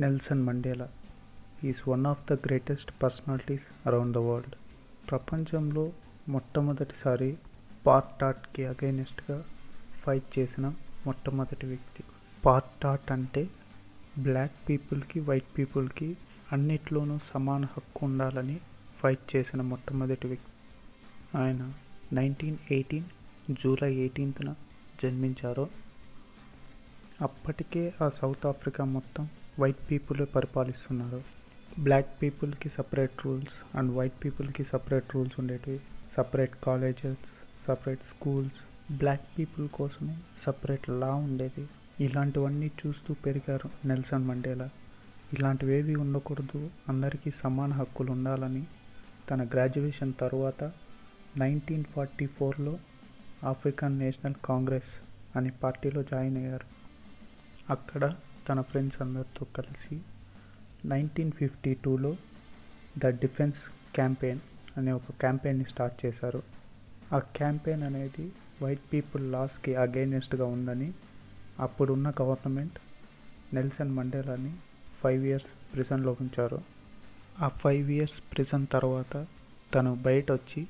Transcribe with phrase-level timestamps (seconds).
[0.00, 0.88] Nelson Mandela
[1.64, 4.54] is one of the greatest personalities around the world.
[5.10, 5.92] ప్రపంచంలో
[6.28, 7.38] మొట్టమొదటిసారి
[7.86, 9.44] పార్టాట్కి అగైనెస్ట్గా
[10.02, 10.66] fight చేసిన
[11.06, 12.04] మొట్టమొదటి వ్యక్తి.
[12.44, 13.48] పార్టాట్ అంటే
[14.18, 16.16] బ్లాక్ పీపుల్కి వైట్ పీపుల్కి
[16.52, 18.60] అన్నిట్లోనూ సమాన హక్కు ఉండాలని
[19.00, 20.52] ఫైట్ చేసిన మొట్టమొదటి వ్యక్తి.
[21.38, 21.72] ఆయన
[22.12, 23.04] నైన్టీన్ ఎయిటీన్
[23.50, 24.54] జూలై ఎయిటీన్త్న
[25.02, 25.68] జన్మించారు.
[27.22, 29.28] అప్పటికే ఆ సౌత్ ఆఫ్రికా మొత్తం
[29.60, 31.22] వైట్ పీపుల్ పరిపాలిస్తున్నారు.
[31.82, 35.80] బ్లాక్ పీపుల్కి సపరేట్ రూల్స్ అండ్ వైట్ పీపుల్కి సపరేట్ రూల్స్ ఉండేటివి.
[36.16, 37.24] Separate colleges
[37.68, 38.60] separate schools
[38.98, 41.68] black people కోసమే సపరేట్ లా ఉండేది.
[42.00, 44.70] ఇలాంటివన్నీ చూస్తూ పెరిగారు నెల్సన్ మండేలా.
[45.32, 46.70] ఇలాంటివేవి ఉండకూడదు.
[46.88, 48.66] అందరికీ సమాన హక్కులు ఉండాలని.
[49.30, 50.72] తన గ్రాడ్యుయేషన్ తర్వాత
[51.36, 52.78] నైన్టీన్ ఫార్టీ ఫోర్లో
[53.44, 54.92] ఆఫ్రికన్ నేషనల్ కాంగ్రెస్
[55.36, 56.66] అనే పార్టీలో జాయిన్ అయ్యారు.
[57.70, 58.14] అక్కడ
[58.48, 59.96] తన ఫ్రెండ్స్ అందరితో కలిసి
[60.84, 62.12] నైన్టీన్ ఫిఫ్టీ టూలో
[62.98, 63.60] ద డిఫెన్స్
[63.94, 64.40] క్యాంపెయిన్
[64.76, 66.42] అనే ఒక క్యాంపెయిన్ని స్టార్ట్ చేశారు.
[67.12, 68.32] ఆ క్యాంపెయిన్ అనేది
[68.62, 70.92] వైట్ పీపుల్ లాస్కి అగైనెస్ట్గా ఉందని
[71.58, 72.78] అప్పుడున్న గవర్నమెంట్
[73.54, 74.52] నెల్సన్ మండేలాని
[75.02, 76.60] ఫైవ్ ఇయర్స్ ప్రిజన్లో ఉంచారు.
[77.40, 79.26] ఆ ఫైవ్ ఇయర్స్ ప్రిజన్ తర్వాత
[79.74, 80.66] తను బయట వచ్చి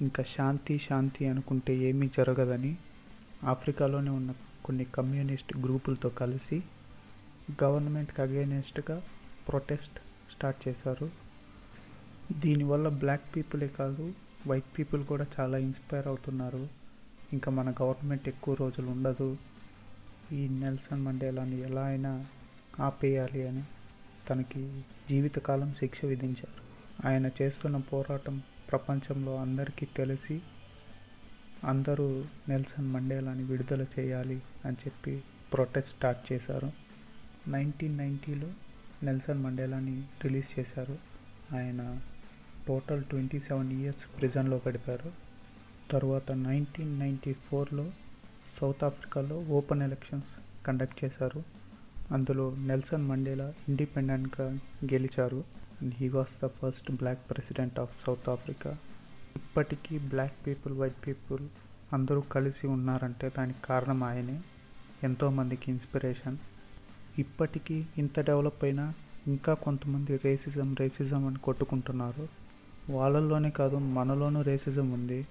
[0.00, 2.76] ఇంకా శాంతి శాంతి అనుకుంటే ఏమీ జరగదని
[3.44, 4.30] ఆఫ్రికాలోనే ఉన్న
[4.64, 6.62] కొన్ని కమ్యూనిస్ట్ గ్రూపులతో కలిసి
[7.64, 9.02] గవర్నమెంట్కి అగైనెస్ట్గా
[9.48, 9.98] ప్రొటెస్ట్
[10.32, 11.10] స్టార్ట్ చేశారు.
[12.32, 14.12] దీనివల్ల బ్లాక్ పీపులే కాదు
[14.46, 16.68] వైట్ పీపుల్ కూడా చాలా ఇన్స్పైర్ అవుతున్నారు.
[17.32, 19.36] ఇంకా మన గవర్నమెంట్ ఎక్కువ రోజులు ఉండదు.
[20.32, 22.26] ఈ నెల్సన్ మండేలాని ఎలా అయినా
[22.80, 23.62] ఆపేయాలి అని
[24.30, 26.62] తనకి జీవితకాలం శిక్ష విధించారు.
[27.08, 30.40] ఆయన చేస్తున్న పోరాటం ప్రపంచంలో అందరికీ తెలిసి
[31.64, 36.87] అందరూ నెల్సన్ మండేలాని విడుదల చేయాలి అని చెప్పి ప్రొటెస్ట్ స్టార్ట్ చేశారు.
[37.48, 38.48] నైన్టీన్ నైంటీలో
[39.02, 40.98] నెల్సన్ మండేలాని రిలీజ్ చేశారు.
[41.56, 42.00] ఆయన
[42.68, 45.12] టోటల్ ట్వంటీ సెవెన్ ఇయర్స్ ప్రిజన్లో గడిపారు.
[45.90, 47.90] తర్వాత నైన్టీన్ నైంటీ ఫోర్లో
[48.60, 51.44] సౌత్ ఆఫ్రికాలో ఓపెన్ ఎలక్షన్స్ కండక్ట్ చేశారు.
[52.10, 55.44] అందులో నెల్సన్ మండేలా ఇండిపెండెంట్గా గెలిచారు.
[55.82, 58.76] And he was the first black president of South Africa.
[59.36, 61.48] ఇప్పటికీ బ్లాక్ పీపుల్ వైట్ పీపుల్
[61.92, 64.40] అందరూ కలిసి ఉన్నారంటే దానికి కారణం ఆయనే.
[65.04, 66.36] ఎంతోమందికి ఇన్స్పిరేషన్.
[67.18, 68.94] ఇప్పటికీ ఇంత డెవలప్ అయినా
[69.26, 72.28] ఇంకా కొంతమంది రేసిజం రేసిజం అని కొట్టుకుంటున్నారు.
[72.90, 75.26] వాళ్ళల్లోనే కాదు మనలోనూ రేసిజం ఉంది.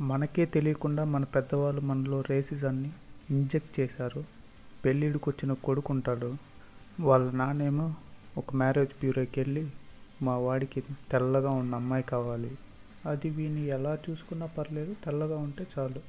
[0.00, 2.90] మనకే తెలియకుండా మన పెద్దవాళ్ళు మనలో రేసిజాన్ని
[3.30, 4.24] ఇంజెక్ట్ చేశారు.
[4.84, 6.30] పెళ్ళిడికి వచ్చిన కొడుకు ఉంటాడు
[7.00, 7.94] వాళ్ళ నానేమో
[8.36, 9.70] ఒక మ్యారేజ్ బ్యూరోకి వెళ్ళి
[10.22, 10.80] మా వాడికి
[11.10, 12.58] తెల్లగా ఉన్న అమ్మాయి కావాలి.
[13.06, 16.00] అది వీని ఎలా చూసుకున్నా పర్లేదు తెల్లగా ఉంటే చాలు.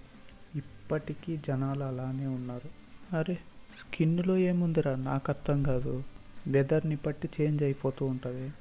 [0.56, 2.70] ఇప్పటికీ జనాలు అలానే ఉన్నారు.
[3.16, 3.38] అరే
[3.80, 4.96] స్కిన్లో ఏముందిరా?
[4.96, 6.04] నాకు అర్థం కాదు.
[6.48, 8.52] వెదర్ని బట్టి చేంజ్ అయిపోతూ ఉంటుంది.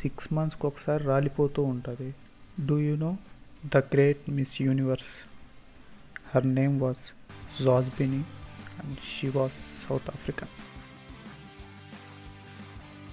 [0.00, 2.14] సిక్స్ మంత్స్కి ఒకసారి రాలిపోతూ ఉంటుంది.
[2.66, 3.16] Do you know?
[3.74, 5.28] The great miss universe.
[6.34, 7.04] Her name was
[7.64, 8.24] Zozibini
[8.84, 9.52] and she was
[9.88, 10.48] South African.